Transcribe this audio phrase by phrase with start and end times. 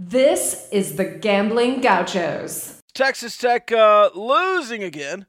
[0.00, 2.80] This is the Gambling Gauchos.
[2.94, 5.26] Texas Tech uh, losing again.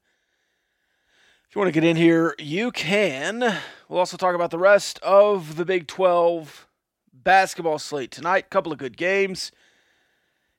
[1.49, 3.40] If you want to get in here, you can.
[3.87, 6.67] We'll also talk about the rest of the Big 12
[7.11, 8.52] basketball slate tonight.
[8.52, 9.52] Couple of good games.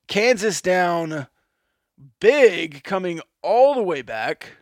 [0.08, 1.28] Kansas down
[2.18, 4.54] big, coming all the way back.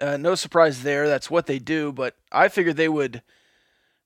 [0.00, 1.08] Uh, no surprise there.
[1.08, 3.22] That's what they do, but I figured they would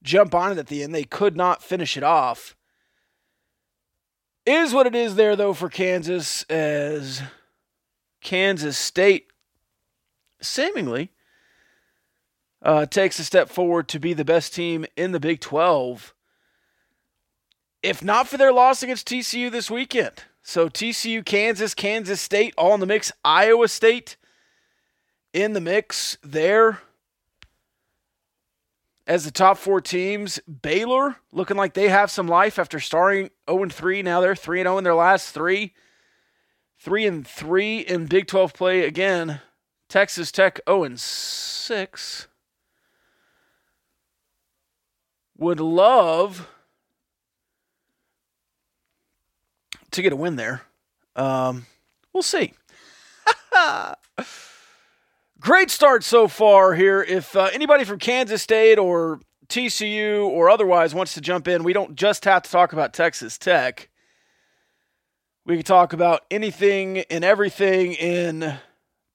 [0.03, 0.95] jump on it at the end.
[0.95, 2.57] They could not finish it off.
[4.47, 7.23] Is what it is there, though, for Kansas, as
[8.23, 9.29] Kansas State
[10.41, 11.11] seemingly
[12.63, 16.15] uh, takes a step forward to be the best team in the Big 12.
[17.83, 20.25] If not for their loss against TCU this weekend.
[20.43, 23.13] So TCU, Kansas, Kansas State, all in the mix.
[23.25, 24.17] Iowa State
[25.33, 26.81] in the mix there
[29.11, 30.39] as the top four teams.
[30.39, 34.03] Baylor looking like they have some life after starting 0 3.
[34.03, 35.75] Now they're 3 0 in their last three.
[36.79, 39.41] 3 and 3 in Big 12 play again.
[39.89, 42.29] Texas Tech 0 6.
[45.39, 46.49] Would love
[49.91, 50.63] to get a win there.
[51.17, 51.67] Um,
[52.13, 52.53] we'll see.
[55.41, 57.03] Great start so far here.
[57.03, 61.73] If uh, anybody from Kansas State or TCU or otherwise wants to jump in, we
[61.73, 63.89] don't just have to talk about Texas Tech.
[65.47, 68.59] We can talk about anything and everything in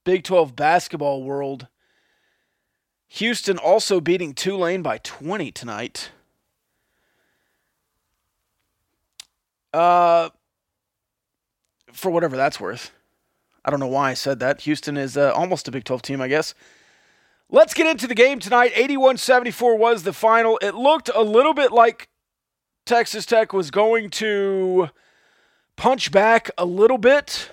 [0.04, 1.68] Big 12 basketball world.
[3.08, 6.10] Houston also beating Tulane by 20 tonight.
[9.72, 10.30] Uh,
[11.94, 12.95] for whatever that's worth.
[13.66, 14.62] I don't know why I said that.
[14.62, 16.54] Houston is uh, almost a Big 12 team, I guess.
[17.50, 18.72] Let's get into the game tonight.
[18.76, 20.60] 81 74 was the final.
[20.62, 22.10] It looked a little bit like
[22.86, 24.90] Texas Tech was going to
[25.76, 27.52] punch back a little bit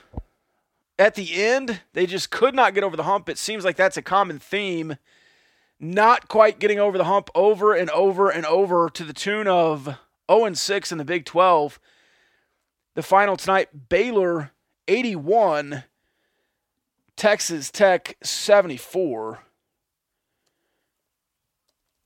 [0.99, 1.81] at the end.
[1.95, 3.31] They just could not get over the hump.
[3.31, 4.97] It seems like that's a common theme.
[5.81, 9.97] Not quite getting over the hump over and over and over to the tune of
[10.31, 11.81] 0 6 in the Big 12.
[12.95, 14.53] The final tonight Baylor
[14.87, 15.85] 81,
[17.23, 19.45] Texas Tech 74.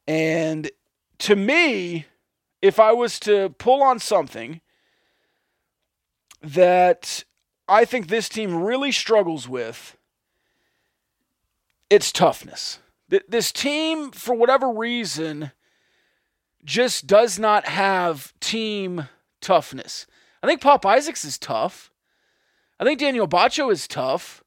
[0.06, 0.70] And
[1.20, 2.04] to me,
[2.60, 4.60] if I was to pull on something
[6.42, 7.24] that
[7.66, 9.96] I think this team really struggles with,
[11.88, 12.80] it's toughness.
[13.08, 15.50] This team, for whatever reason,
[16.62, 19.08] just does not have team
[19.40, 20.06] toughness.
[20.42, 21.90] I think Pop Isaacs is tough.
[22.78, 24.42] I think Daniel Batcho is tough.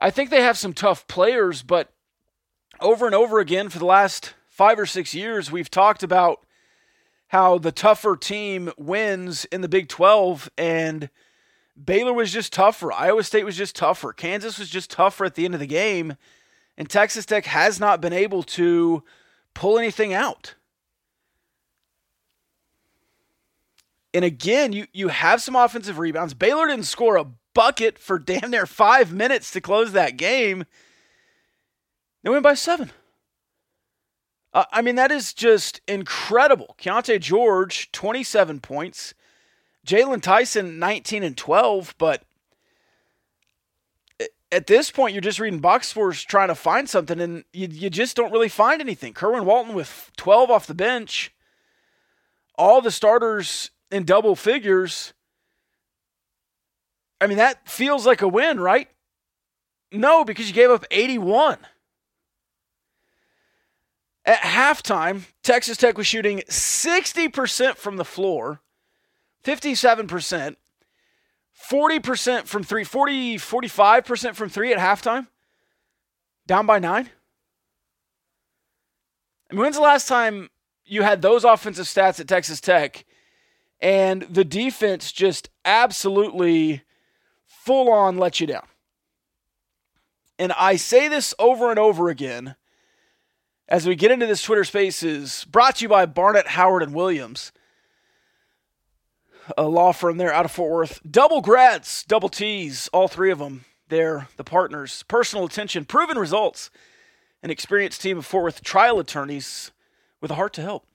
[0.00, 1.92] I think they have some tough players, but
[2.80, 6.46] over and over again for the last five or six years, we've talked about
[7.28, 11.10] how the tougher team wins in the Big 12, and
[11.82, 12.92] Baylor was just tougher.
[12.92, 14.12] Iowa State was just tougher.
[14.12, 16.16] Kansas was just tougher at the end of the game,
[16.78, 19.04] and Texas Tech has not been able to
[19.54, 20.54] pull anything out.
[24.12, 26.34] And again, you, you have some offensive rebounds.
[26.34, 30.64] Baylor didn't score a bucket for damn near five minutes to close that game.
[32.22, 32.90] They win by seven.
[34.52, 36.74] Uh, I mean, that is just incredible.
[36.78, 39.14] Keyonte George, 27 points.
[39.86, 41.94] Jaylon Tyson, 19 and 12.
[41.98, 42.24] But
[44.52, 47.90] at this point, you're just reading box scores trying to find something, and you, you
[47.90, 49.12] just don't really find anything.
[49.12, 51.32] Kerwin Walton with 12 off the bench.
[52.56, 55.14] All the starters in double figures.
[57.20, 58.88] I mean, that feels like a win, right?
[59.92, 61.58] No, because you gave up 81.
[64.24, 68.60] At halftime, Texas Tech was shooting 60% from the floor,
[69.44, 70.56] 57%,
[71.70, 75.26] 40% from three, 40, 45% from three at halftime,
[76.46, 77.10] down by nine.
[79.50, 80.48] I mean, when's the last time
[80.84, 83.04] you had those offensive stats at Texas Tech
[83.80, 86.82] and the defense just absolutely
[87.64, 88.66] full on let you down.
[90.38, 92.56] And I say this over and over again
[93.68, 97.52] as we get into this Twitter Spaces brought to you by Barnett, Howard, and Williams,
[99.56, 101.00] a law firm there out of Fort Worth.
[101.08, 103.64] Double grads, double T's, all three of them.
[103.88, 105.02] They're the partners.
[105.08, 106.70] Personal attention, proven results,
[107.42, 109.70] an experienced team of Fort Worth trial attorneys
[110.20, 110.86] with a heart to help.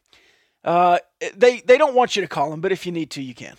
[0.64, 0.98] Uh,
[1.36, 3.56] they they don't want you to call them, but if you need to, you can.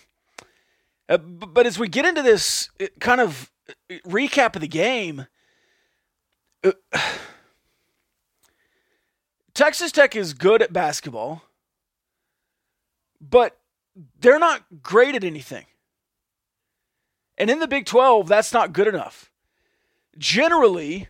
[1.09, 5.27] Uh, but as we get into this uh, kind of uh, recap of the game,
[9.53, 11.43] Texas Tech is good at basketball,
[13.19, 13.59] but
[14.19, 15.65] they're not great at anything.
[17.37, 19.31] And in the Big 12, that's not good enough.
[20.17, 21.07] Generally,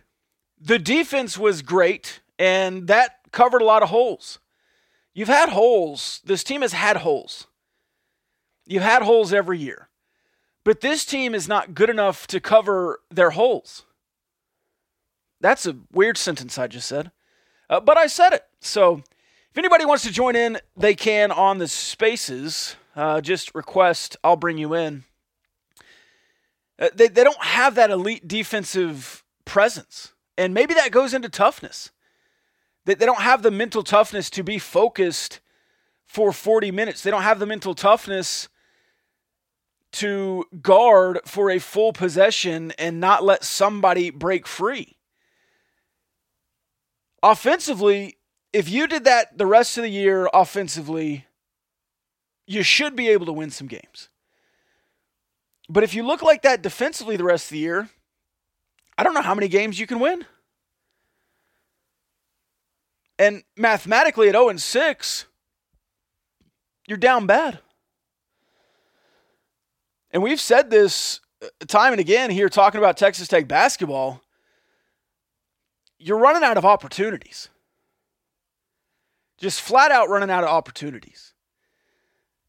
[0.60, 4.38] the defense was great, and that covered a lot of holes.
[5.14, 6.20] You've had holes.
[6.24, 7.46] This team has had holes.
[8.66, 9.87] You've had holes every year.
[10.68, 13.86] But this team is not good enough to cover their holes.
[15.40, 17.10] That's a weird sentence I just said.
[17.70, 18.44] Uh, but I said it.
[18.60, 19.02] So
[19.50, 22.76] if anybody wants to join in, they can on the spaces.
[22.94, 25.04] Uh, just request, I'll bring you in.
[26.78, 30.12] Uh, they, they don't have that elite defensive presence.
[30.36, 31.92] And maybe that goes into toughness.
[32.84, 35.40] They, they don't have the mental toughness to be focused
[36.04, 37.02] for 40 minutes.
[37.02, 38.50] They don't have the mental toughness
[39.92, 44.96] to guard for a full possession and not let somebody break free.
[47.22, 48.18] Offensively,
[48.52, 51.26] if you did that the rest of the year offensively,
[52.46, 54.08] you should be able to win some games.
[55.68, 57.88] But if you look like that defensively the rest of the year,
[58.96, 60.24] I don't know how many games you can win.
[63.18, 65.26] And mathematically at 0 and 6,
[66.86, 67.58] you're down bad.
[70.10, 74.22] And we've said this uh, time and again here talking about Texas Tech basketball.
[75.98, 77.48] You're running out of opportunities.
[79.36, 81.34] Just flat out running out of opportunities.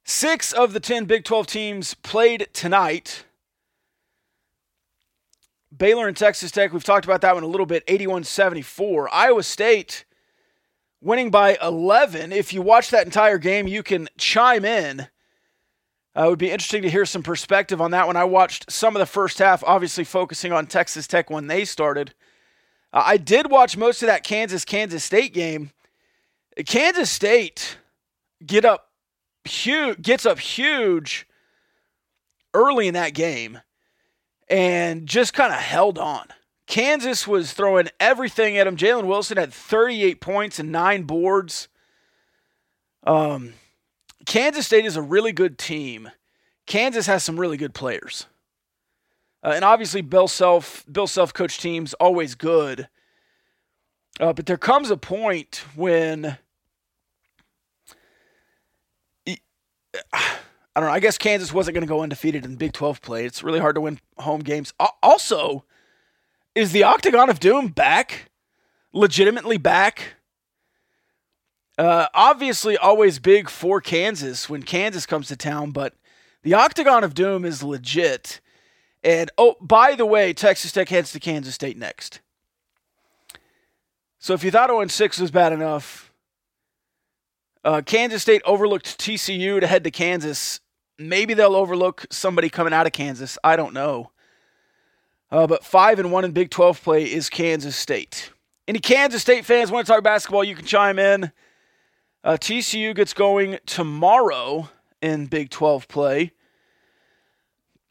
[0.03, 3.25] Six of the 10 Big 12 teams played tonight.
[5.75, 9.13] Baylor and Texas Tech, we've talked about that one a little bit, 81 74.
[9.13, 10.05] Iowa State
[10.99, 12.31] winning by 11.
[12.31, 15.07] If you watch that entire game, you can chime in.
[16.17, 18.15] Uh, it would be interesting to hear some perspective on that one.
[18.15, 22.13] I watched some of the first half, obviously focusing on Texas Tech when they started.
[22.91, 25.71] Uh, I did watch most of that Kansas Kansas State game.
[26.65, 27.77] Kansas State
[28.45, 28.89] get up
[29.45, 31.27] huge, gets up huge
[32.53, 33.59] early in that game,
[34.49, 36.25] and just kind of held on.
[36.65, 38.77] Kansas was throwing everything at him.
[38.77, 41.67] Jalen Wilson had 38 points and nine boards.
[43.03, 43.53] Um,
[44.29, 46.11] Kansas State is a really good team.
[46.67, 48.27] Kansas has some really good players.
[49.43, 52.87] Uh, and obviously, Bill Self, Bill Self coach teams always good.
[54.19, 56.37] Uh, but there comes a point when
[60.13, 60.37] I
[60.75, 60.93] don't know.
[60.93, 63.25] I guess Kansas wasn't going to go undefeated in the Big 12 play.
[63.25, 64.73] It's really hard to win home games.
[65.01, 65.65] Also,
[66.53, 68.29] is the Octagon of Doom back?
[68.93, 70.18] Legitimately back?
[71.79, 75.93] Uh, obviously, always big for Kansas when Kansas comes to town, but
[76.43, 78.41] the Octagon of Doom is legit.
[79.01, 82.19] And oh, by the way, Texas Tech heads to Kansas State next.
[84.17, 86.11] So if you thought 0 6 was bad enough,
[87.63, 90.59] uh, Kansas State overlooked TCU to head to Kansas.
[90.97, 93.37] Maybe they'll overlook somebody coming out of Kansas.
[93.41, 94.11] I don't know.
[95.31, 98.31] Uh, but five and one in Big 12 play is Kansas State.
[98.67, 100.43] Any Kansas State fans want to talk basketball?
[100.43, 101.31] You can chime in.
[102.23, 104.69] Uh, TCU gets going tomorrow
[105.01, 106.33] in Big 12 play.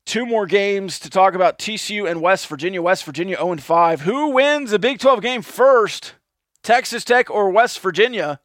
[0.04, 2.82] Two more games to talk about TCU and West Virginia.
[2.82, 4.02] West Virginia 0 5.
[4.02, 6.14] Who wins a Big 12 game first?
[6.62, 8.40] Texas Tech or West Virginia?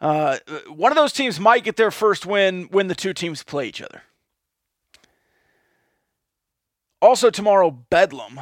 [0.00, 3.66] Uh, one of those teams might get their first win when the two teams play
[3.66, 4.02] each other.
[7.00, 8.40] Also, tomorrow, Bedlam.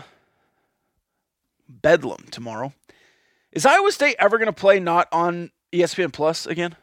[1.69, 2.73] Bedlam tomorrow.
[3.50, 6.76] Is Iowa State ever going to play not on ESPN Plus again?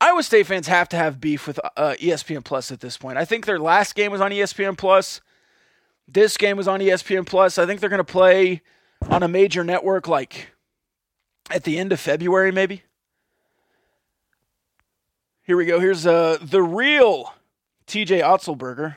[0.00, 3.16] Iowa State fans have to have beef with uh, ESPN Plus at this point.
[3.16, 5.20] I think their last game was on ESPN Plus.
[6.06, 7.58] This game was on ESPN Plus.
[7.58, 8.62] I think they're going to play
[9.08, 10.50] on a major network like
[11.50, 12.82] at the end of February, maybe.
[15.42, 15.78] Here we go.
[15.78, 17.34] Here's uh, the real
[17.86, 18.96] TJ Otzelberger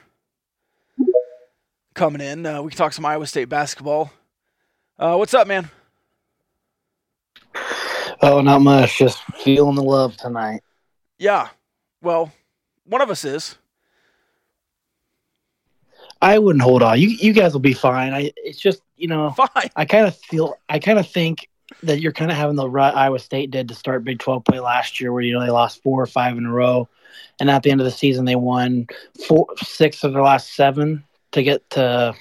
[1.94, 2.46] coming in.
[2.46, 4.12] Uh, we can talk some Iowa State basketball.
[4.98, 5.70] Uh, what's up, man?
[8.22, 8.98] Oh, not much.
[8.98, 10.62] Just feeling the love tonight.
[11.20, 11.50] Yeah.
[12.02, 12.32] Well,
[12.86, 13.58] one of us is.
[16.22, 17.00] I wouldn't hold on.
[17.00, 18.14] You you guys will be fine.
[18.14, 19.70] I it's just you know fine.
[19.76, 21.48] I kind of feel I kind of think
[21.84, 24.60] that you're kind of having the rut Iowa State did to start Big 12 play
[24.60, 26.88] last year, where you know they lost four or five in a row,
[27.40, 28.88] and at the end of the season they won
[29.28, 32.16] four, six of their last seven to get to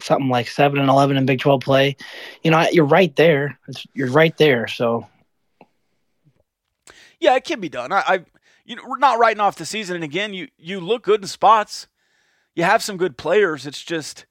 [0.00, 1.96] something like seven and eleven in Big 12 play.
[2.42, 3.58] You know, you're right there.
[3.68, 4.66] It's, you're right there.
[4.66, 5.06] So,
[7.20, 7.92] yeah, it can be done.
[7.92, 8.24] I, I
[8.64, 11.26] you know, we're not writing off the season, and again, you you look good in
[11.26, 11.86] spots.
[12.54, 13.66] You have some good players.
[13.66, 14.26] It's just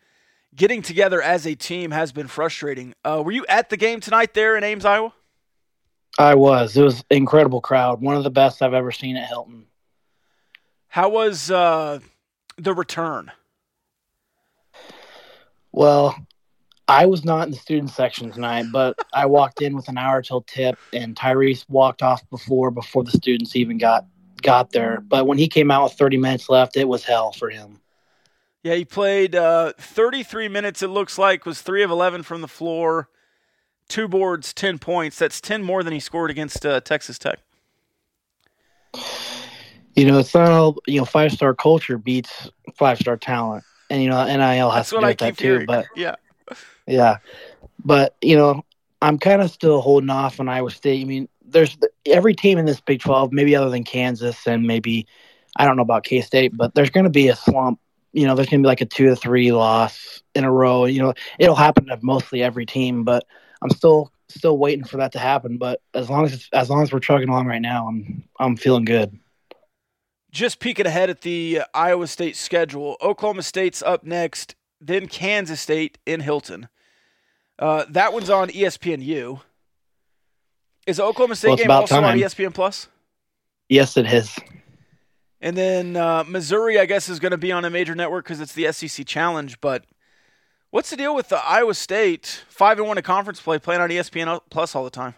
[0.55, 2.93] getting together as a team has been frustrating.
[3.03, 5.13] Uh, were you at the game tonight there in Ames, Iowa?
[6.17, 6.77] I was.
[6.77, 8.01] It was incredible crowd.
[8.01, 9.65] One of the best I've ever seen at Hilton.
[10.87, 11.99] How was uh,
[12.57, 13.31] the return?
[15.73, 16.15] Well,
[16.87, 20.21] I was not in the student section tonight, but I walked in with an hour
[20.21, 24.05] till tip, and Tyrese walked off before before the students even got
[24.41, 25.01] got there.
[25.01, 27.79] But when he came out with 30 minutes left, it was hell for him.
[28.61, 30.81] Yeah, he played uh, 33 minutes.
[30.81, 33.09] It looks like was three of 11 from the floor,
[33.89, 35.17] two boards, 10 points.
[35.17, 37.39] That's 10 more than he scored against uh, Texas Tech.
[39.95, 41.05] You know, it's not all you know.
[41.05, 43.63] Five star culture beats five star talent,
[43.93, 45.65] and you know NIL has That's to do with that keep too.
[45.67, 46.15] But yeah,
[46.87, 47.17] Yeah,
[47.85, 48.65] but you know,
[49.03, 51.01] I'm kind of still holding off on Iowa State.
[51.01, 55.05] I mean, there's every team in this Big 12, maybe other than Kansas and maybe
[55.55, 57.79] I don't know about K State, but there's going to be a slump.
[58.13, 60.85] You know, there's going to be like a two to three loss in a row.
[60.85, 63.25] You know, it'll happen to mostly every team, but
[63.61, 65.59] I'm still still waiting for that to happen.
[65.59, 68.85] But as long as as long as we're chugging along right now, I'm I'm feeling
[68.85, 69.19] good.
[70.33, 72.97] Just peeking ahead at the uh, Iowa State schedule.
[73.01, 76.67] Oklahoma State's up next, then Kansas State in Hilton.
[77.59, 79.39] Uh, that one's on ESPNU.
[80.87, 82.23] Is the Oklahoma State Well, game also on E.
[82.23, 82.89] ESPN Plus?
[83.69, 84.37] Yes, it is.
[85.39, 88.41] And then uh, Missouri, I guess, is going to be on a major network because
[88.41, 89.61] it's the SEC Challenge.
[89.61, 89.85] But
[90.71, 93.89] what's the deal with the Iowa State five and one in conference play playing on
[93.89, 95.13] ESPN Plus all the time?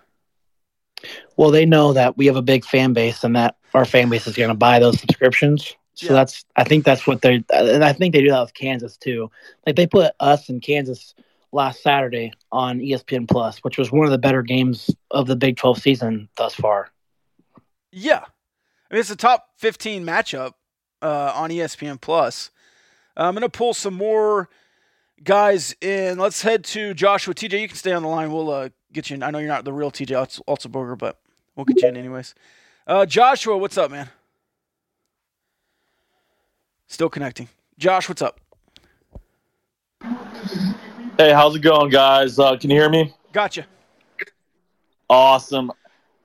[1.37, 4.27] Well, they know that we have a big fan base and that our fan base
[4.27, 5.75] is going to buy those subscriptions.
[5.93, 6.13] So Yeah.
[6.13, 9.29] that's, I think that's what they're, and I think they do that with Kansas too.
[9.65, 11.13] Like they put us in Kansas
[11.51, 15.57] last Saturday on ESPN Plus, which was one of the better games of the Big
[15.57, 16.89] 12 season thus far.
[17.91, 18.23] Yeah,
[18.89, 20.53] I mean it's a top fifteen matchup
[21.01, 22.51] uh, on ESPN Plus.
[23.15, 24.49] I'm going to pull some more
[25.23, 26.17] guys in.
[26.17, 27.33] Let's head to Joshua.
[27.33, 28.31] TJ, you can stay on the line.
[28.31, 29.23] We'll uh, get you in.
[29.23, 31.19] I know you're not the real TJ Otzelberger, but
[31.55, 32.35] we'll get you in anyways.
[32.87, 34.09] Uh, Joshua, what's up, man?
[36.87, 37.49] Still connecting.
[37.77, 38.39] Josh, what's up?
[41.17, 42.37] Hey, how's it going, guys?
[42.37, 43.13] Uh, can you hear me?
[43.31, 43.65] Gotcha.
[45.09, 45.71] Awesome.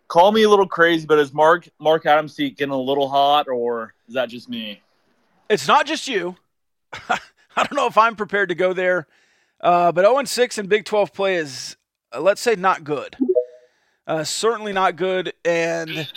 [0.09, 3.47] Call me a little crazy, but is Mark Mark Adams seat getting a little hot,
[3.49, 4.82] or is that just me?
[5.49, 6.37] It's not just you.
[7.57, 9.07] I don't know if I'm prepared to go there,
[9.61, 11.76] uh, but 0 6 in Big 12 play is,
[12.14, 13.16] uh, let's say, not good.
[14.07, 15.33] Uh, certainly not good.
[15.45, 16.09] And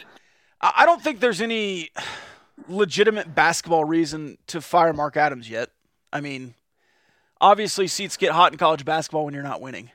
[0.62, 1.92] I don't think there's any
[2.68, 5.70] legitimate basketball reason to fire Mark Adams yet.
[6.12, 6.54] I mean,
[7.42, 9.92] obviously, seats get hot in college basketball when you're not winning.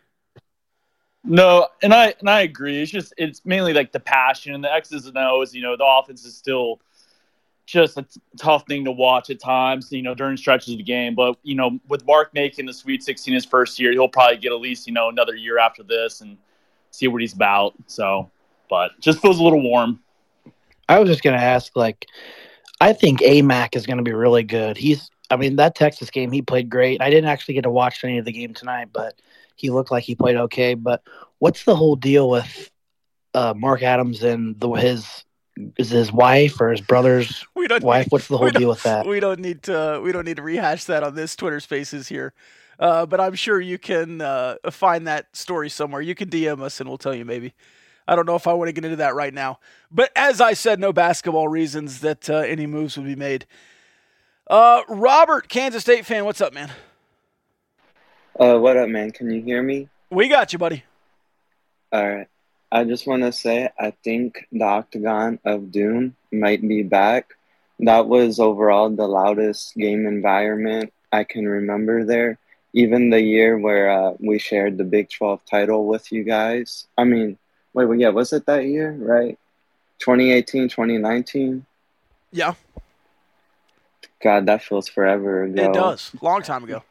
[1.25, 2.81] No, and I and I agree.
[2.81, 5.55] It's just it's mainly like the passion and the X's and O's.
[5.55, 6.81] You know, the offense is still
[7.69, 9.93] just a t- tough thing to watch at times.
[9.93, 11.15] You know, during stretches of the game.
[11.15, 14.53] But you know, with Mark making the Sweet 16 his first year, he'll probably get
[14.53, 16.37] at least you know another year after this and
[16.91, 17.75] see what he's about.
[17.87, 18.31] So,
[18.71, 20.01] but just feels a little warm.
[20.89, 22.07] I was just going to ask, like,
[22.81, 24.79] I think Aimaq is going to be really good.
[24.79, 27.03] He's, I mean, that Texas game, he played great.
[27.03, 29.21] I didn't actually get to watch any of the game tonight, but
[29.57, 30.73] he looked like he played okay.
[30.73, 31.03] But
[31.41, 32.71] what's the whole deal with
[33.35, 35.25] uh, Mark Adams and the, his
[35.77, 38.07] is his wife or his brother's We don't wife?
[38.11, 39.07] What's the whole deal with that?
[39.07, 40.01] We don't need to.
[40.03, 42.33] We don't need to rehash that on this Twitter Spaces here.
[42.79, 46.01] Uh, but I'm sure you can uh, find that story somewhere.
[46.01, 47.55] You can DM us and we'll tell you maybe.
[48.07, 49.59] I don't know if I want to get into that right now.
[49.91, 53.47] But as I said, no basketball reasons that uh, any moves would be made.
[54.49, 56.71] Uh, Robert, Kansas State fan, what's up, man?
[58.39, 59.11] Uh, what up, man?
[59.11, 59.89] Can you hear me?
[60.11, 60.85] We got you, buddy.
[61.93, 62.29] All right.
[62.71, 67.35] I just want to say I think the Octagon of Doom might be back.
[67.81, 72.39] That was overall the loudest game environment I can remember there.
[72.75, 76.87] Even the year where uh, we shared the Big 12 title with you guys.
[76.99, 77.39] I mean,
[77.73, 79.39] wait, well, yeah, was it that year, right?
[80.01, 81.65] 2018, 2019?
[82.31, 82.55] Yeah,
[84.23, 85.63] God, that feels forever ago.
[85.63, 86.11] it does.
[86.21, 86.83] Long time ago.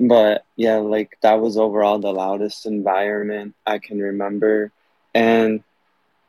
[0.00, 4.72] But yeah, like that was overall the loudest environment I can remember.
[5.14, 5.62] And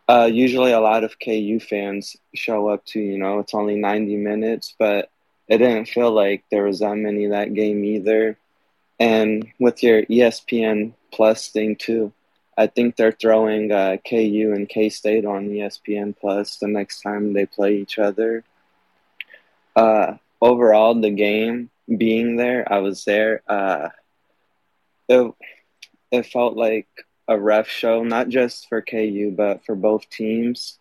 [0.10, 4.18] uh, usually a lot of KU fans show up to, you know, it's only 90
[4.18, 5.10] minutes, but
[5.48, 8.38] it didn't feel like there was that many that game either.
[9.00, 12.12] And with your ESPN Plus thing too,
[12.58, 17.32] I think they're throwing uh, KU and K State on ESPN Plus the next time
[17.32, 18.44] they play each other.
[19.76, 23.42] Uh, overall, the game being there, I was there.
[23.48, 23.90] Uh,
[25.10, 25.34] it
[26.12, 26.88] it felt like
[27.28, 30.78] a ref show, not just for KU but for both teams.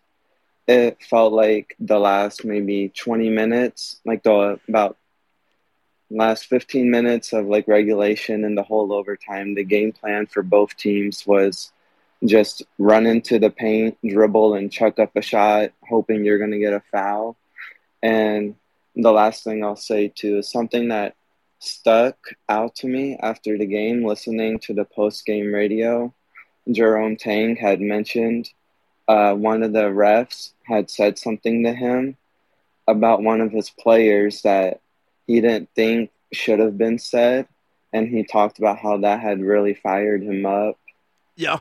[0.67, 4.97] It felt like the last maybe twenty minutes, like the about
[6.09, 9.55] last fifteen minutes of like regulation and the whole overtime.
[9.55, 11.71] The game plan for both teams was
[12.25, 16.73] just run into the paint, dribble, and chuck up a shot, hoping you're gonna get
[16.73, 17.35] a foul.
[18.03, 18.55] And
[18.95, 21.15] the last thing I'll say too is something that
[21.59, 22.17] stuck
[22.49, 26.13] out to me after the game, listening to the post game radio.
[26.69, 28.49] Jerome Tang had mentioned
[29.07, 32.17] uh, one of the refs had said something to him
[32.87, 34.81] about one of his players that
[35.27, 37.47] he didn't think should have been said.
[37.93, 40.79] And he talked about how that had really fired him up.
[41.35, 41.59] Yeah.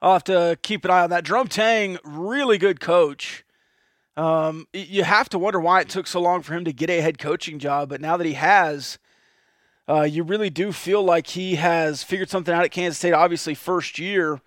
[0.00, 1.24] I'll have to keep an eye on that.
[1.24, 3.44] Jerome Tang, really good coach.
[4.16, 7.00] Um, you have to wonder why it took so long for him to get a
[7.00, 8.98] head coaching job, but now that he has,
[9.88, 13.14] uh, you really do feel like he has figured something out at Kansas State.
[13.14, 14.40] Obviously, first year,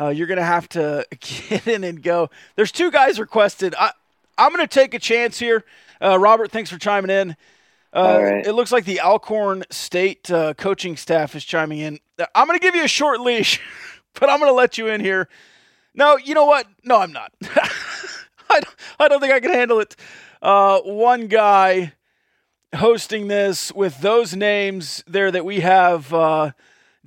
[0.00, 2.30] uh, you're going to have to get in and go.
[2.56, 3.74] There's two guys requested.
[3.78, 3.92] I,
[4.38, 5.64] I'm going to take a chance here.
[6.00, 7.36] Uh, Robert, thanks for chiming in.
[7.92, 8.46] Uh, right.
[8.46, 11.98] It looks like the Alcorn State uh, coaching staff is chiming in.
[12.34, 13.60] I'm going to give you a short leash,
[14.18, 15.28] but I'm going to let you in here.
[15.94, 16.66] No, you know what?
[16.84, 17.32] No, I'm not.
[18.50, 19.96] I, don't, I don't think I can handle it.
[20.40, 21.92] Uh, one guy
[22.74, 26.52] hosting this with those names there that we have uh,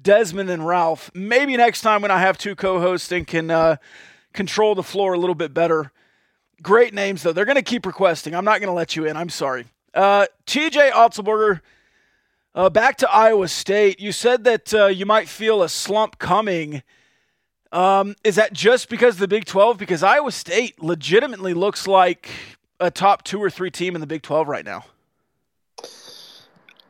[0.02, 1.10] Desmond and Ralph.
[1.14, 3.78] Maybe next time when I have two co hosting can uh,
[4.34, 5.92] control the floor a little bit better.
[6.62, 7.34] Great names, though.
[7.34, 8.34] They're going to keep requesting.
[8.36, 9.18] I'm not going to let you in.
[9.18, 9.66] I'm sorry.
[9.94, 11.62] Uh, TJ Otzelberger,
[12.54, 14.00] uh, back to Iowa State.
[14.00, 16.84] You said that uh, you might feel a slump coming.
[17.76, 19.78] Um, is that just because of the Big 12?
[19.78, 22.30] Because Iowa State legitimately looks like
[22.80, 24.86] a top two or three team in the Big 12 right now.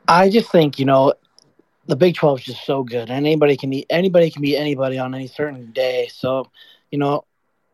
[0.08, 1.16] I just think you know
[1.88, 3.10] the Big 12 is just so good.
[3.10, 6.08] Anybody can beat anybody can beat anybody on any certain day.
[6.14, 6.52] So,
[6.92, 7.26] you know,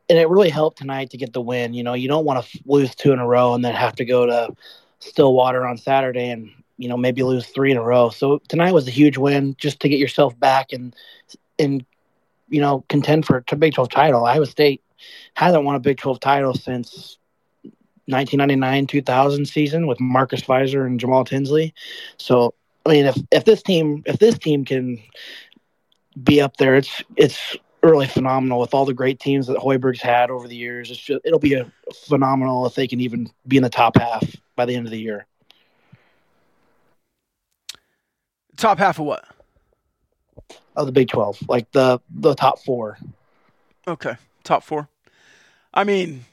[0.10, 1.74] and it really helped tonight to get the win.
[1.74, 4.06] You know, you don't want to lose two in a row and then have to
[4.06, 4.56] go to
[5.00, 8.10] Stillwater on Saturday and you know maybe lose three in a row.
[8.10, 10.96] So tonight was a huge win just to get yourself back and
[11.60, 11.86] and
[12.51, 14.25] you know contend for a Big 12 title.
[14.25, 14.84] Iowa State
[15.34, 17.17] hasn't won a Big 12 title since
[18.05, 21.73] 1999 2000 season with Marcus Fizer and Jamal Tinsley.
[22.17, 22.54] So
[22.86, 25.02] I mean, if if this team if this team can
[26.21, 30.30] be up there, it's it's really phenomenal with all the great teams that Hoiberg's had
[30.30, 30.91] over the years.
[30.91, 31.71] It's just, it'll be a
[32.06, 34.23] phenomenal if they can even be in the top half
[34.56, 35.26] by the end of the year.
[38.58, 39.26] Top half of what?
[40.76, 42.98] Of the Big Twelve, like the the top four.
[43.88, 44.88] Okay, top four.
[45.74, 46.26] I mean,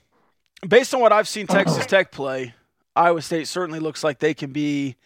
[0.67, 2.55] based on what I've seen Texas Tech play,
[2.95, 4.97] Iowa State certainly looks like they can be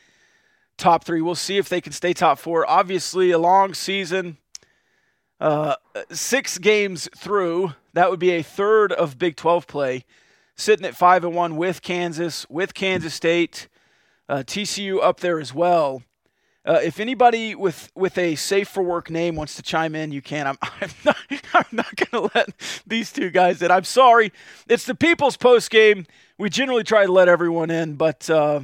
[0.77, 1.20] top three.
[1.20, 2.68] We'll see if they can stay top four.
[2.68, 4.38] Obviously, a long season,
[5.40, 5.77] uh,
[6.11, 7.75] six games through.
[7.94, 10.05] That would be a third of Big 12 play,
[10.57, 13.68] sitting at five and one with Kansas, with Kansas State,
[14.29, 16.03] uh, TCU up there as well.
[16.64, 20.22] Uh, if anybody with, with a safe for work name wants to chime in, you
[20.22, 20.46] can.
[20.46, 21.16] I'm, I'm not,
[21.55, 23.70] I'm not going to let these two guys in.
[23.70, 24.33] I'm sorry.
[24.68, 26.07] It's the People's Post game.
[26.38, 28.61] We generally try to let everyone in, but uh,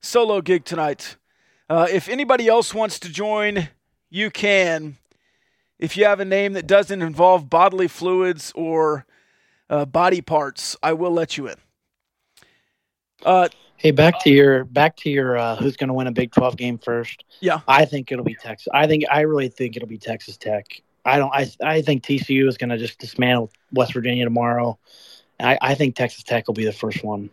[0.00, 1.16] solo gig tonight.
[1.68, 3.68] Uh, if anybody else wants to join,
[4.08, 4.96] you can.
[5.80, 9.06] If you have a name that doesn't involve bodily fluids or
[9.68, 11.56] uh, body parts, I will let you in.
[13.86, 16.56] Hey, back to your back to your uh, who's going to win a Big Twelve
[16.56, 17.22] game first?
[17.38, 17.60] Yeah.
[17.68, 18.66] I think it'll be Texas.
[18.74, 20.82] I think I really think it'll be Texas Tech.
[21.04, 21.32] I don't.
[21.32, 24.76] I I think TCU is going to just dismantle West Virginia tomorrow.
[25.38, 27.30] I, I think Texas Tech will be the first one.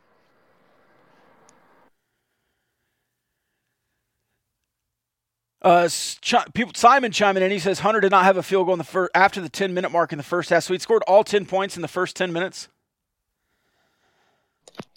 [5.60, 7.50] Uh, Simon chiming in.
[7.50, 9.74] He says Hunter did not have a field goal in the first after the ten
[9.74, 12.16] minute mark in the first half, so he scored all ten points in the first
[12.16, 12.70] ten minutes.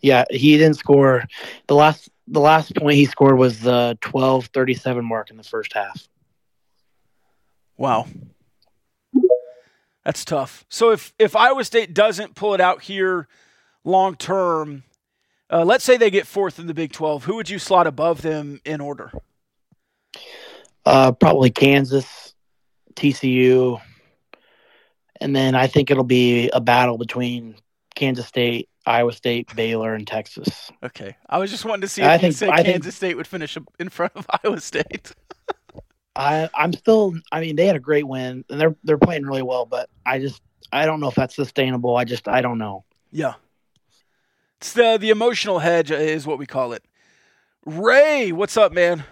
[0.02, 1.24] Yeah, he didn't score.
[1.66, 5.42] The last the last point he scored was the twelve thirty seven mark in the
[5.42, 6.08] first half.
[7.76, 8.06] Wow,
[10.04, 10.64] that's tough.
[10.68, 13.28] So if if Iowa State doesn't pull it out here
[13.84, 14.84] long term,
[15.50, 18.22] uh, let's say they get fourth in the Big Twelve, who would you slot above
[18.22, 19.12] them in order?
[20.84, 22.34] Uh, probably Kansas,
[22.94, 23.80] TCU,
[25.20, 27.56] and then I think it'll be a battle between
[27.94, 30.70] Kansas State, Iowa State, Baylor, and Texas.
[30.82, 32.94] Okay, I was just wanting to see if I you think- said I think- Kansas
[32.94, 35.12] State would finish in front of Iowa State.
[36.14, 37.14] I I'm still.
[37.32, 39.66] I mean, they had a great win, and they're they're playing really well.
[39.66, 40.40] But I just
[40.72, 41.96] I don't know if that's sustainable.
[41.96, 42.84] I just I don't know.
[43.12, 43.34] Yeah.
[44.58, 46.82] It's the the emotional hedge is what we call it.
[47.66, 49.04] Ray, what's up, man?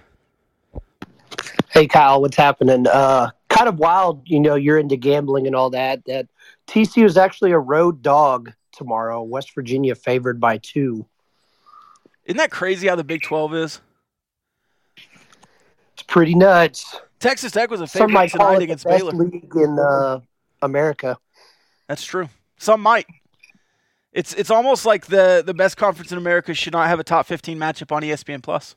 [1.70, 2.86] Hey Kyle, what's happening?
[2.86, 6.04] Uh, kind of wild, you know, you're into gambling and all that.
[6.06, 6.28] That
[6.68, 9.22] TCU is actually a road dog tomorrow.
[9.22, 11.06] West Virginia favored by two.
[12.24, 13.80] Isn't that crazy how the Big 12 is?
[15.94, 17.00] It's pretty nuts.
[17.20, 19.12] Texas Tech was a Some favorite might call tonight it the against best Baylor.
[19.12, 20.20] league in uh,
[20.62, 21.16] America.
[21.88, 22.28] That's true.
[22.58, 23.06] Some might.
[24.12, 27.26] It's it's almost like the the best conference in America should not have a top
[27.26, 28.76] 15 matchup on ESPN Plus.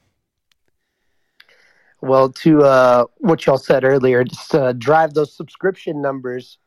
[2.01, 6.57] Well, to uh, what y'all said earlier, just uh, drive those subscription numbers,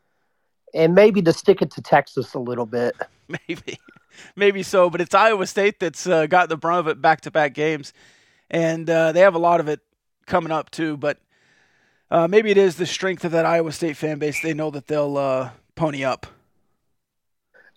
[0.74, 2.96] and maybe to stick it to Texas a little bit.
[3.48, 3.78] Maybe,
[4.34, 4.90] maybe so.
[4.90, 7.92] But it's Iowa State that's uh, got the brunt of it back to back games,
[8.50, 9.78] and uh, they have a lot of it
[10.26, 10.96] coming up too.
[10.96, 11.18] But
[12.10, 14.42] uh, maybe it is the strength of that Iowa State fan base.
[14.42, 16.26] They know that they'll uh, pony up.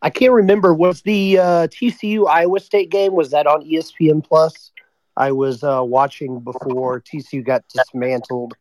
[0.01, 0.73] I can't remember.
[0.73, 4.71] Was the uh, TCU Iowa State game was that on ESPN Plus?
[5.15, 8.55] I was uh, watching before TCU got dismantled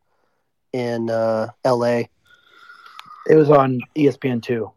[0.72, 2.10] in uh, L.A.
[3.28, 4.72] It was on ESPN two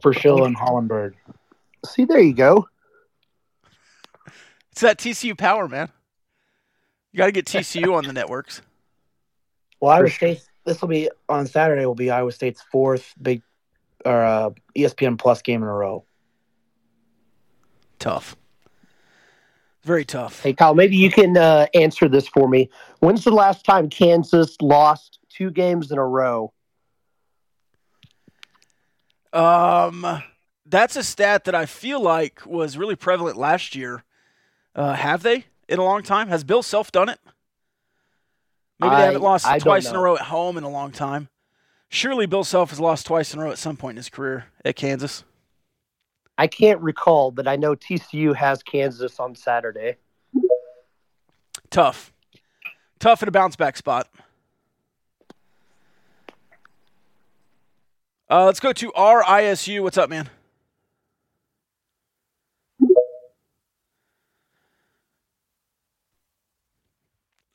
[0.00, 1.14] for Schill and Hollenberg.
[1.84, 2.68] See, there you go.
[4.72, 5.90] It's that TCU power, man.
[7.12, 8.62] You got to get TCU on the networks.
[9.80, 10.42] Well, Iowa State.
[10.64, 11.84] This will be on Saturday.
[11.84, 13.42] Will be Iowa State's fourth big
[14.04, 16.04] or uh, ESPN Plus game in a row.
[17.98, 18.36] Tough.
[19.82, 20.42] Very tough.
[20.42, 22.70] Hey, Kyle, maybe you can uh, answer this for me.
[23.00, 26.53] When's the last time Kansas lost two games in a row?
[29.34, 30.22] Um,
[30.66, 34.04] that's a stat that I feel like was really prevalent last year.
[34.74, 36.28] Uh, have they in a long time?
[36.28, 37.18] Has Bill Self done it?
[38.80, 40.90] Maybe they I- haven't lost I twice in a row at home in a long
[40.92, 41.28] time.
[41.88, 44.46] Surely Bill Self has lost twice in a row at some point in his career
[44.64, 45.22] at Kansas.
[46.36, 49.96] I can't recall, but I know TCU has Kansas on Saturday.
[51.70, 52.12] Tough.
[52.98, 54.08] Tough in a bounce back spot.
[58.34, 59.80] Uh, let's go to RISU.
[59.80, 60.28] What's up, man?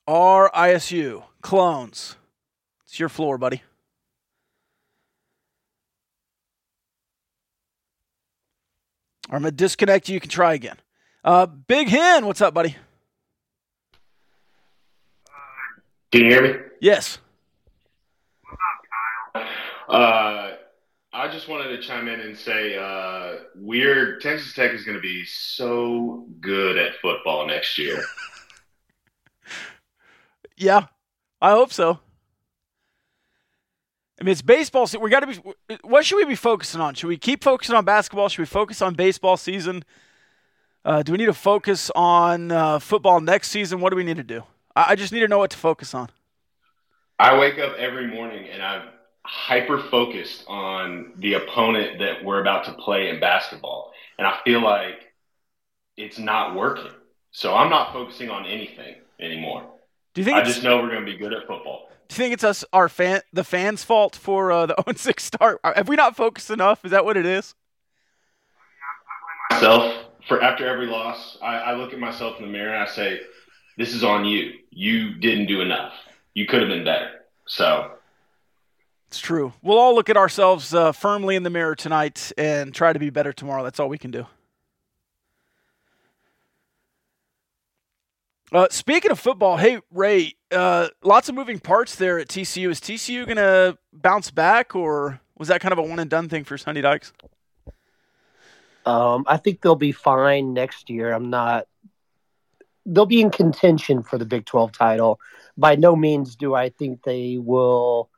[0.07, 1.23] RISU.
[1.41, 2.15] Clones.
[2.85, 3.61] It's your floor, buddy.
[9.29, 10.13] I'm going to disconnect you.
[10.13, 10.77] You can try again.
[11.25, 12.25] Uh, Big Hen.
[12.25, 12.77] What's up, buddy?
[16.13, 16.53] Can you hear me?
[16.79, 17.17] Yes.
[18.43, 18.61] What's
[19.35, 19.45] up, Kyle?
[19.89, 20.55] Uh,
[21.19, 25.01] I just wanted to chime in and say, uh, we're Texas Tech is going to
[25.01, 28.01] be so good at football next year.
[30.61, 30.87] Yeah,
[31.41, 31.99] I hope so.
[34.19, 34.87] I mean, it's baseball.
[34.87, 35.77] se- We got to be.
[35.83, 36.95] What should we be focusing on?
[36.95, 38.27] Should we keep focusing on basketball?
[38.27, 39.85] Should we focus on baseball season?
[40.83, 43.79] Uh, do we need to focus on uh, football next season?
[43.79, 44.43] What do we need to do?
[44.75, 46.09] I, I just need to know what to focus on.
[47.17, 48.89] I wake up every morning and I'm
[49.29, 54.61] hyper focused on the opponent that we're about to play in basketball, and I feel
[54.61, 55.13] like
[55.97, 56.91] it's not working.
[57.31, 59.69] So I'm not focusing on anything anymore.
[60.15, 60.37] Do you think?
[60.37, 61.89] I just know we're going to be good at football.
[62.07, 65.59] do you think it's us, our fan, the fans' fault for uh, the 0-6 start?
[65.63, 66.83] Have we not focused enough?
[66.83, 67.53] Is that what it is?
[69.51, 72.87] myself for after every loss, I, I look at myself in the mirror and I
[72.87, 73.21] say,
[73.77, 74.53] "This is on you.
[74.71, 75.93] You didn't do enough.
[76.33, 77.11] You could have been better."
[77.45, 77.91] So
[79.09, 79.53] It's true.
[79.63, 83.09] We'll all look at ourselves uh, firmly in the mirror tonight and try to be
[83.09, 83.63] better tomorrow.
[83.63, 84.27] That's all we can do.
[88.51, 92.69] Uh, speaking of football, hey Ray, uh, lots of moving parts there at TCU.
[92.69, 96.43] Is TCU to bounce back, or was that kind of a one and done thing
[96.43, 97.11] for Sonny Dykes?
[98.85, 101.11] Um, I think they'll be fine next year.
[101.11, 101.65] I'm not.
[102.85, 105.19] They'll be in contention for the Big 12 title.
[105.57, 108.09] By no means do I think they will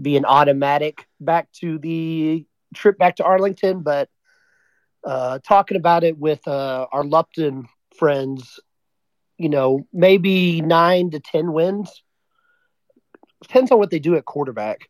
[0.00, 4.08] be an automatic back to the trip back to Arlington, but
[5.04, 8.60] uh, talking about it with uh, our Lupton friends,
[9.38, 12.02] you know, maybe nine to 10 wins.
[13.42, 14.88] Depends on what they do at quarterback.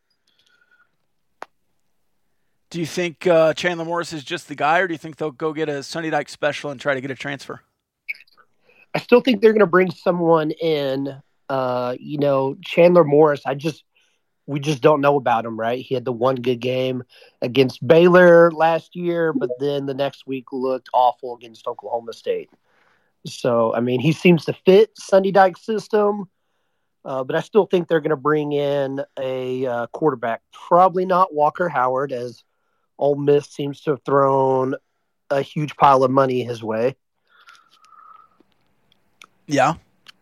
[2.70, 5.30] Do you think uh, Chandler Morris is just the guy, or do you think they'll
[5.30, 7.60] go get a Sonny Dyke special and try to get a transfer?
[8.94, 11.22] I still think they're going to bring someone in.
[11.48, 13.42] Uh, you know, Chandler Morris.
[13.46, 13.84] I just
[14.46, 15.84] we just don't know about him, right?
[15.84, 17.02] He had the one good game
[17.42, 22.50] against Baylor last year, but then the next week looked awful against Oklahoma State.
[23.26, 26.28] So, I mean, he seems to fit Sonny Dyke's system,
[27.04, 30.42] uh, but I still think they're going to bring in a uh, quarterback.
[30.52, 32.44] Probably not Walker Howard, as
[32.98, 34.76] Ole Miss seems to have thrown
[35.28, 36.94] a huge pile of money his way.
[39.48, 39.74] Yeah,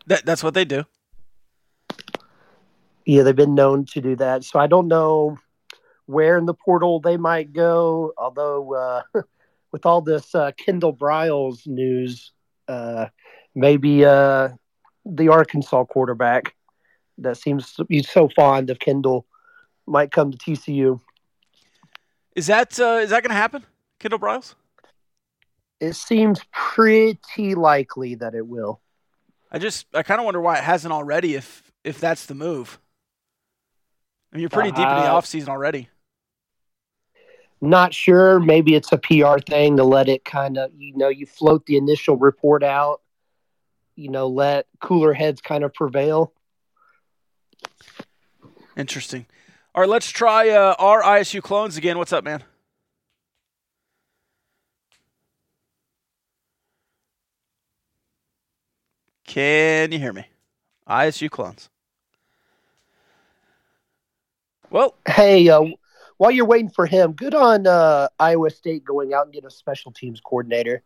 [0.06, 0.84] that, that's what they do.
[3.06, 4.44] Yeah, they've been known to do that.
[4.44, 5.38] So I don't know
[6.06, 8.12] where in the portal they might go.
[8.16, 9.02] Although uh,
[9.72, 12.32] with all this uh, Kendal Briles news,
[12.68, 13.06] uh,
[13.54, 14.50] maybe uh,
[15.04, 16.54] the Arkansas quarterback
[17.18, 19.26] that seems to be so fond of Kendal
[19.86, 21.00] might come to TCU.
[22.34, 23.64] Is that uh, is that going to happen,
[24.00, 24.54] Kendal Briles?
[25.80, 28.80] It seems pretty likely that it will.
[29.52, 31.34] I just I kind of wonder why it hasn't already.
[31.34, 32.78] If if that's the move.
[34.34, 35.88] I mean, you're pretty deep in the Uh, off season already.
[37.60, 38.40] Not sure.
[38.40, 41.76] Maybe it's a PR thing to let it kind of, you know, you float the
[41.76, 43.00] initial report out,
[43.94, 46.32] you know, let cooler heads kind of prevail.
[48.76, 49.26] Interesting.
[49.72, 51.96] All right, let's try uh, our ISU clones again.
[51.96, 52.42] What's up, man?
[59.26, 60.26] Can you hear me?
[60.88, 61.70] ISU clones.
[64.74, 65.66] Well, Hey, uh,
[66.16, 69.50] while you're waiting for him, good on uh, Iowa State going out and getting a
[69.52, 70.82] special teams coordinator.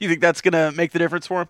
[0.00, 1.48] you think that's going to make the difference for him?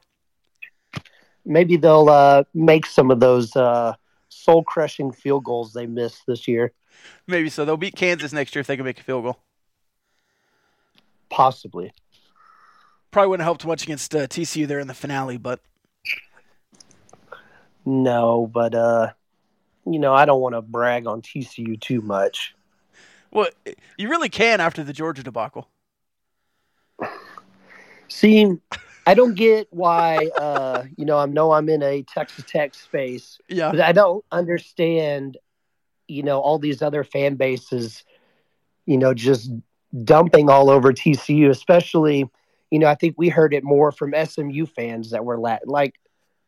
[1.46, 3.94] Maybe they'll uh, make some of those uh,
[4.28, 6.72] soul crushing field goals they missed this year.
[7.26, 7.64] Maybe so.
[7.64, 9.38] They'll beat Kansas next year if they can make a field goal.
[11.30, 11.90] Possibly.
[13.12, 15.60] Probably wouldn't help too much against uh, TCU there in the finale, but
[17.86, 19.12] No, but uh,
[19.92, 22.54] you know, I don't want to brag on TCU too much.
[23.30, 23.48] well,
[23.96, 25.68] you really can after the Georgia debacle.
[28.08, 28.46] See,
[29.06, 30.28] I don't get why.
[30.38, 33.70] Uh, you know, I know I'm in a Texas Tech space, Yeah.
[33.70, 35.36] but I don't understand.
[36.10, 38.02] You know, all these other fan bases,
[38.86, 39.50] you know, just
[40.04, 42.28] dumping all over TCU, especially.
[42.70, 45.96] You know, I think we heard it more from SMU fans that were la- like,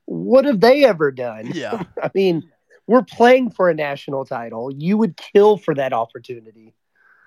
[0.07, 1.83] "What have they ever done?" Yeah.
[2.03, 2.51] I mean,
[2.91, 4.69] we're playing for a national title.
[4.73, 6.75] You would kill for that opportunity.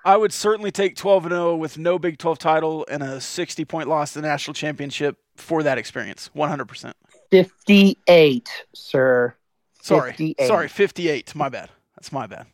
[0.04, 3.64] I would certainly take 12 and 0 with no Big 12 title and a 60
[3.64, 6.28] point loss to the national championship for that experience.
[6.36, 6.92] 100%.
[7.30, 9.34] 58, sir.
[9.80, 10.10] Sorry.
[10.10, 10.46] 58.
[10.46, 11.34] Sorry, 58.
[11.34, 11.70] My bad.
[11.96, 12.46] That's my bad.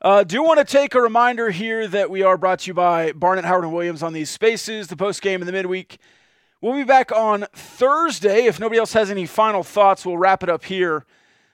[0.00, 3.12] Uh, do want to take a reminder here that we are brought to you by
[3.12, 5.98] Barnett, Howard, and Williams on these spaces, the post game and the midweek.
[6.62, 8.46] We'll be back on Thursday.
[8.46, 11.04] If nobody else has any final thoughts, we'll wrap it up here.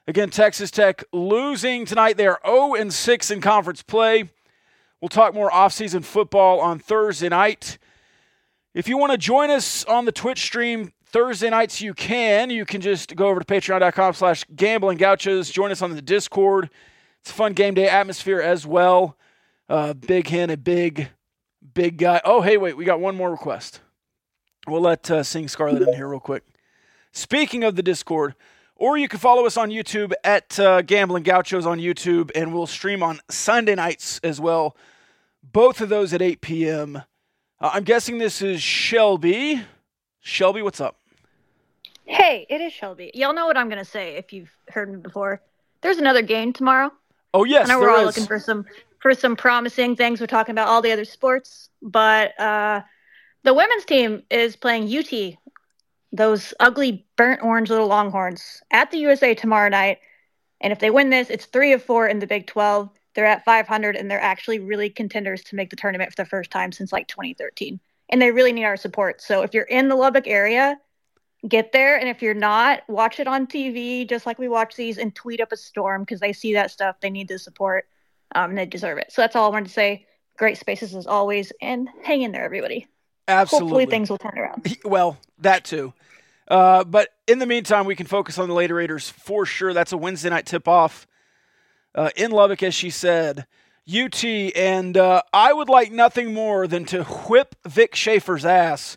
[0.08, 2.16] Again, Texas Tech losing tonight.
[2.16, 4.30] They are 0 and 6 in conference play.
[5.02, 7.76] We'll talk more offseason football on Thursday night.
[8.72, 12.48] If you want to join us on the Twitch stream Thursday nights, you can.
[12.48, 15.50] You can just go over to patreon.com slash gambling gauchos.
[15.50, 16.70] Join us on the Discord.
[17.20, 19.18] It's a fun game day atmosphere as well.
[19.68, 21.10] Uh, big Hen, a big,
[21.74, 22.22] big guy.
[22.24, 23.82] Oh, hey, wait, we got one more request.
[24.66, 26.44] We'll let uh, Sing Scarlet in here real quick.
[27.12, 28.34] Speaking of the Discord,
[28.78, 32.66] or you can follow us on YouTube at uh, Gambling Gauchos on YouTube, and we'll
[32.66, 34.76] stream on Sunday nights as well.
[35.42, 36.96] Both of those at 8 p.m.
[37.60, 39.60] Uh, I'm guessing this is Shelby.
[40.20, 40.96] Shelby, what's up?
[42.04, 43.10] Hey, it is Shelby.
[43.12, 45.42] Y'all know what I'm gonna say if you've heard me before.
[45.82, 46.90] There's another game tomorrow.
[47.34, 48.06] Oh yes, I know we're all is.
[48.06, 48.64] looking for some
[49.00, 50.18] for some promising things.
[50.18, 52.80] We're talking about all the other sports, but uh,
[53.42, 55.36] the women's team is playing UT,
[56.18, 59.98] those ugly burnt orange little Longhorns, at the USA tomorrow night.
[60.60, 62.90] And if they win this, it's three of four in the Big 12.
[63.14, 66.50] They're at 500, and they're actually really contenders to make the tournament for the first
[66.50, 67.80] time since like 2013.
[68.10, 69.22] And they really need our support.
[69.22, 70.76] So if you're in the Lubbock area,
[71.46, 71.98] get there.
[71.98, 75.40] And if you're not, watch it on TV, just like we watch these, and tweet
[75.40, 76.96] up a storm because they see that stuff.
[77.00, 77.86] They need the support,
[78.34, 79.12] um, and they deserve it.
[79.12, 80.06] So that's all I wanted to say.
[80.36, 82.88] Great spaces as always, and hang in there, everybody.
[83.28, 83.68] Absolutely.
[83.68, 84.76] Hopefully things will turn around.
[84.84, 85.92] Well, that too.
[86.48, 89.74] Uh, but in the meantime, we can focus on the Lady Raiders for sure.
[89.74, 91.06] That's a Wednesday night tip off
[91.94, 93.46] uh, in Lubbock, as she said.
[93.90, 98.96] UT, and uh, I would like nothing more than to whip Vic Schaefer's ass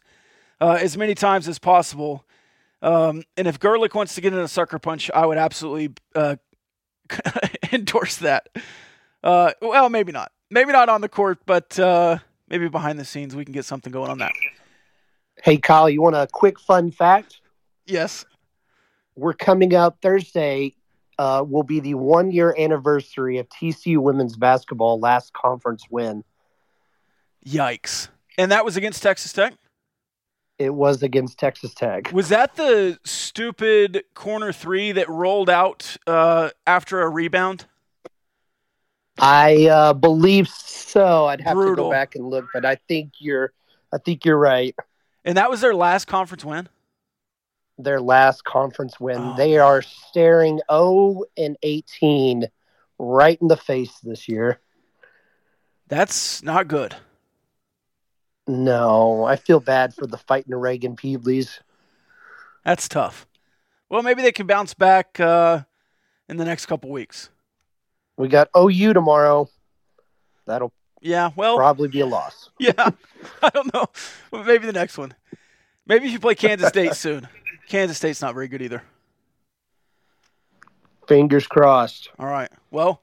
[0.60, 2.26] uh, as many times as possible.
[2.82, 6.36] Um, and if Gerlich wants to get in a sucker punch, I would absolutely uh,
[7.72, 8.48] endorse that.
[9.24, 10.32] Uh, well, maybe not.
[10.50, 12.17] Maybe not on the court, but uh,
[12.52, 14.34] maybe behind the scenes we can get something going on that.
[15.42, 17.40] Hey, Kyle, you want a quick fun fact?
[17.88, 18.26] Yes.
[19.16, 20.76] We're coming up Thursday.
[21.18, 26.24] Uh, will be the one year anniversary of TCU women's basketball last conference win.
[27.46, 28.10] Yikes.
[28.38, 29.54] And that was against Texas Tech?
[30.58, 32.12] It was against Texas Tech.
[32.12, 37.66] Was that the stupid corner three that rolled out uh, after a rebound?
[39.22, 41.28] I uh, believe so.
[41.28, 43.54] I'd have to go back and look, but I think you're,
[43.94, 44.76] I think you're right.
[45.24, 46.68] And that was their last conference win?
[47.78, 49.20] Their last conference win.
[49.20, 49.38] Oh.
[49.38, 52.48] They are staring 0 and 18
[52.98, 54.60] right in the face this year.
[55.88, 56.96] That's not good.
[58.48, 61.60] No, I feel bad for the fighting Raegan Pebleys.
[62.66, 63.28] That's tough.
[63.88, 65.62] Well, maybe they can bounce back uh,
[66.28, 67.30] in the next couple weeks.
[68.22, 69.50] We got OU tomorrow.
[70.46, 72.52] That'll Yeah, well, Probably be a loss.
[72.60, 72.92] yeah.
[73.42, 73.88] I don't know.
[74.32, 75.16] Maybe the next one.
[75.88, 77.28] Maybe if you play Kansas State soon.
[77.68, 78.84] Kansas State's not very good either.
[81.08, 82.10] Fingers crossed.
[82.20, 82.52] All right.
[82.70, 83.02] Well,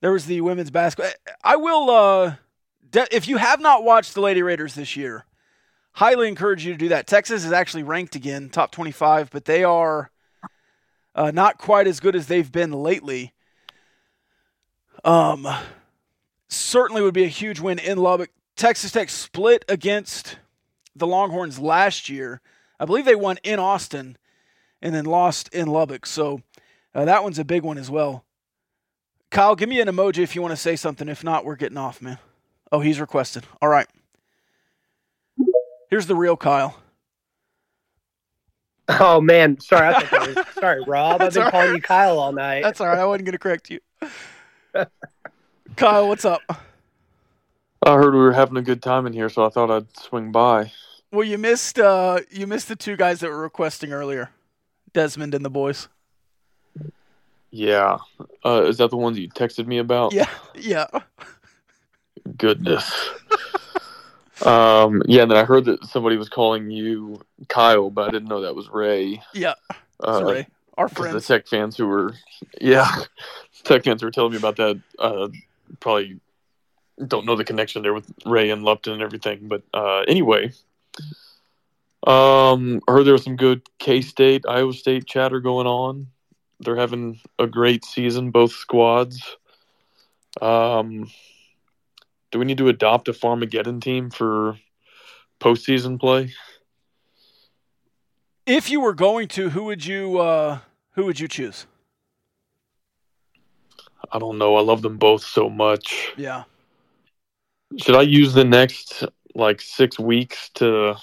[0.00, 1.12] there was the women's basketball.
[1.44, 1.88] I will.
[1.88, 2.34] Uh,
[2.90, 5.26] de- if you have not watched the Lady Raiders this year,
[5.92, 7.06] highly encourage you to do that.
[7.06, 10.10] Texas is actually ranked again, top twenty-five, but they are
[11.14, 13.32] uh, not quite as good as they've been lately.
[15.04, 15.46] Um,
[16.48, 18.30] certainly would be a huge win in Lubbock.
[18.56, 20.38] Texas Tech split against
[20.96, 22.40] the Longhorns last year.
[22.78, 24.16] I believe they won in Austin
[24.80, 26.06] and then lost in Lubbock.
[26.06, 26.42] So
[26.94, 28.24] uh, that one's a big one as well.
[29.30, 31.08] Kyle, give me an emoji if you want to say something.
[31.08, 32.18] If not, we're getting off, man.
[32.70, 33.44] Oh, he's requested.
[33.60, 33.88] All right.
[35.90, 36.76] Here's the real Kyle.
[38.88, 39.88] Oh man, sorry.
[39.88, 41.22] I thought that was, sorry, Rob.
[41.22, 41.76] I've been all calling right.
[41.76, 42.62] you Kyle all night.
[42.62, 42.98] That's all right.
[42.98, 43.80] I wasn't going to correct you.
[45.76, 46.40] Kyle, what's up?
[47.82, 50.32] I heard we were having a good time in here, so I thought I'd swing
[50.32, 50.72] by.
[51.12, 54.30] Well, you missed uh, you missed the two guys that were requesting earlier,
[54.92, 55.88] Desmond and the boys.
[57.50, 57.98] Yeah.
[58.44, 60.12] Uh, is that the ones you texted me about?
[60.12, 60.86] Yeah, yeah.
[62.36, 62.90] Goodness.
[64.44, 68.28] um, yeah, and then I heard that somebody was calling you Kyle, but I didn't
[68.28, 69.22] know that was Ray.
[69.34, 69.54] Yeah.
[70.00, 71.20] Uh, Sorry, our 'cause the.
[71.20, 72.14] Tech fans who were,
[72.60, 72.88] yeah,
[73.64, 74.80] Tech fans were telling me about that.
[74.98, 75.28] Uh,
[75.80, 76.20] probably
[77.06, 79.48] don't know the connection there with Ray and Lupton and everything.
[79.48, 80.52] But uh, anyway,
[82.06, 86.08] um, I heard there was some good K State, Iowa State chatter going on.
[86.60, 89.36] They're having a great season, both squads.
[90.40, 91.10] Um,
[92.30, 94.58] do we need to adopt a Farmageddon team for
[95.40, 96.32] postseason play?
[98.46, 100.58] If you were going to, who would you uh,
[100.92, 101.66] who would you choose?
[104.12, 104.56] I don't know.
[104.56, 106.12] I love them both so much.
[106.16, 106.44] Yeah.
[107.78, 109.04] Should I use the next
[109.34, 110.96] like six weeks to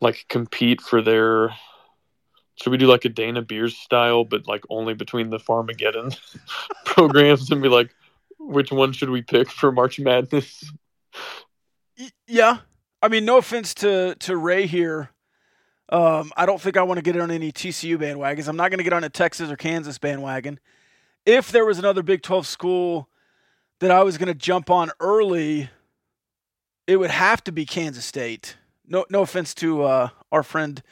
[0.00, 1.50] like compete for their?
[2.56, 6.16] Should we do like a Dana Beers style, but like only between the Farmageddon
[6.86, 7.90] programs and be like,
[8.38, 10.72] which one should we pick for March Madness?
[12.28, 12.58] Yeah.
[13.02, 15.10] I mean, no offense to to Ray here.
[15.90, 18.48] Um, I don't think I want to get on any TCU bandwagons.
[18.48, 20.58] I'm not going to get on a Texas or Kansas bandwagon.
[21.26, 23.08] If there was another Big 12 school
[23.80, 25.68] that I was going to jump on early,
[26.86, 28.56] it would have to be Kansas State.
[28.86, 30.82] No, no offense to uh, our friend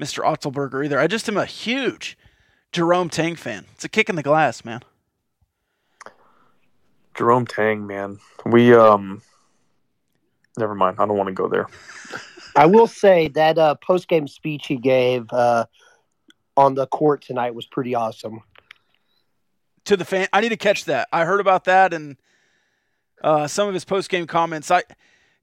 [0.00, 0.22] Mr.
[0.22, 0.98] Otzelberger either.
[0.98, 2.16] I just am a huge
[2.72, 3.66] Jerome Tang fan.
[3.72, 4.82] It's a kick in the glass, man.
[7.14, 8.18] Jerome Tang, man.
[8.44, 9.22] We um.
[10.56, 10.96] Never mind.
[10.98, 11.66] I don't want to go there.
[12.54, 15.66] I will say that uh, post game speech he gave uh,
[16.56, 18.40] on the court tonight was pretty awesome.
[19.84, 20.28] to the fan.
[20.32, 21.08] I need to catch that.
[21.12, 22.16] I heard about that and
[23.22, 24.70] uh, some of his post game comments.
[24.70, 24.82] I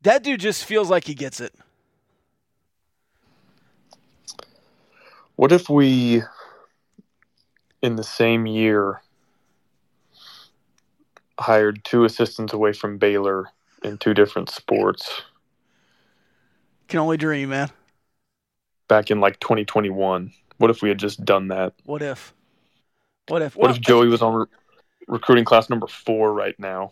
[0.04, 1.54] that dude just feels like he gets it.
[5.36, 6.22] What if we,
[7.82, 9.02] in the same year,
[11.40, 13.50] hired two assistants away from Baylor
[13.84, 15.22] in two different sports
[16.88, 17.70] Can only dream, man.
[18.88, 20.32] back in like 2021?
[20.58, 21.74] What if we had just done that?
[21.84, 22.34] What if?
[23.28, 23.56] What if?
[23.56, 24.46] What Well, if Joey was on re-
[25.08, 26.92] recruiting class number four right now?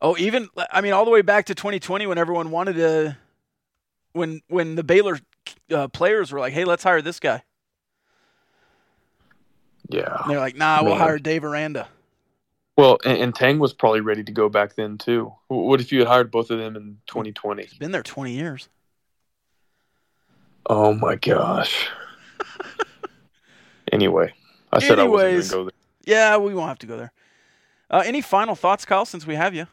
[0.00, 3.16] Oh, even I mean, all the way back to 2020 when everyone wanted to,
[4.12, 5.18] when when the Baylor
[5.70, 7.42] uh, players were like, "Hey, let's hire this guy,"
[9.88, 10.18] Yeah.
[10.22, 11.00] and they're like, "Nah, we'll Man.
[11.00, 11.88] hire Dave Aranda."
[12.76, 15.32] Well, and, and Tang was probably ready to go back then too.
[15.48, 17.62] What if you had hired both of them in 2020?
[17.62, 18.68] He's been there 20 years.
[20.66, 21.88] Oh my gosh.
[23.92, 24.32] anyway,
[24.72, 25.72] I said I wasn't going to go there.
[26.04, 27.12] Yeah, we won't have to go there.
[27.90, 29.04] Uh, any final thoughts, Kyle?
[29.04, 29.66] Since we have you.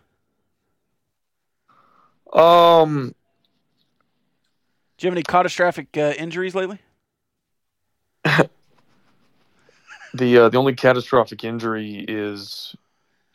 [2.31, 3.13] Um,
[4.97, 6.79] do you have any catastrophic uh, injuries lately?
[10.13, 12.75] the uh, the only catastrophic injury is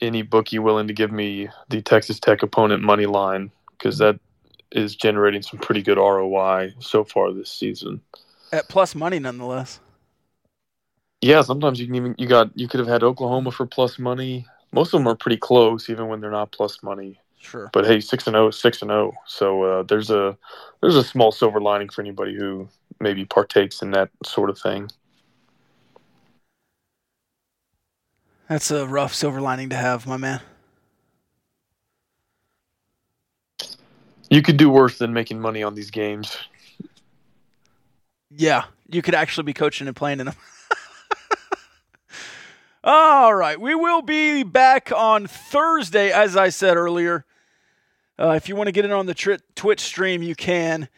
[0.01, 4.19] any bookie willing to give me the Texas Tech opponent money line because that
[4.73, 8.01] is generating some pretty good ROI so far this season.
[8.53, 9.81] At plus money, nonetheless.
[11.21, 14.47] Yeah, sometimes you can even you got you could have had Oklahoma for plus money.
[14.73, 17.21] Most of them are pretty close, even when they're not plus money.
[17.41, 17.71] Sure.
[17.73, 19.13] But hey, six and zero, is six and zero.
[19.27, 20.37] So uh, there's a
[20.81, 22.69] there's a small silver lining for anybody who
[23.01, 24.89] maybe partakes in that sort of thing.
[28.49, 30.41] That's a rough silver lining to have, my man.
[34.31, 36.37] You could do worse than making money on these games.
[38.31, 40.37] Yeah, you could actually be coaching and playing in them.
[42.85, 47.25] All right, we will be back on Thursday, as I said earlier.
[48.19, 50.89] Uh, if you want to get in on the tri- Twitch stream, you can.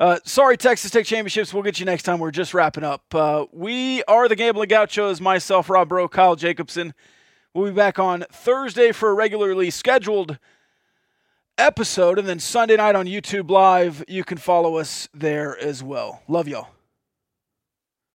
[0.00, 1.52] Uh, sorry, Texas Tech Championships.
[1.52, 2.20] We'll get you next time.
[2.20, 3.14] We're just wrapping up.
[3.14, 5.20] Uh, we are the Gambling Gauchos.
[5.20, 6.94] Myself, Rob Bro, Kyle Jacobson.
[7.52, 10.38] We'll be back on Thursday for a regularly scheduled
[11.58, 14.02] episode, and then Sunday night on YouTube Live.
[14.08, 16.22] You can follow us there as well.
[16.28, 16.68] Love y'all.